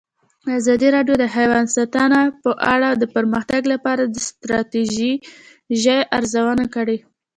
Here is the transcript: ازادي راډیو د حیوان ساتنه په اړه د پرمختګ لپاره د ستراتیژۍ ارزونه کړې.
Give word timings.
ازادي 0.59 0.87
راډیو 0.95 1.15
د 1.19 1.25
حیوان 1.35 1.65
ساتنه 1.75 2.21
په 2.43 2.51
اړه 2.73 2.89
د 3.01 3.03
پرمختګ 3.15 3.61
لپاره 3.73 4.03
د 4.05 4.15
ستراتیژۍ 4.27 5.13
ارزونه 6.17 6.65
کړې. 6.75 6.97